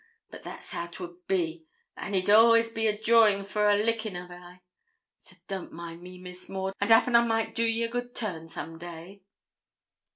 But 0.31 0.41
that's 0.41 0.71
how 0.71 0.87
'twould 0.87 1.27
be, 1.27 1.67
an' 1.95 2.15
he'd 2.15 2.27
all'ays 2.27 2.71
be 2.71 2.87
a 2.87 2.99
jawing 2.99 3.41
and 3.45 3.55
a 3.55 3.75
lickin' 3.83 4.15
of 4.15 4.31
I; 4.31 4.63
so 5.17 5.35
don't 5.47 5.71
mind 5.71 6.01
me, 6.01 6.17
Miss 6.17 6.49
Maud, 6.49 6.73
and 6.81 6.89
'appen 6.91 7.15
I 7.15 7.23
might 7.23 7.53
do 7.53 7.61
ye 7.63 7.83
a 7.83 7.87
good 7.87 8.15
turn 8.15 8.47
some 8.47 8.79
day.' 8.79 9.21